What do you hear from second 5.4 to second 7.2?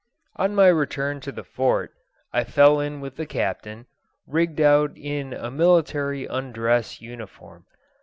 military undress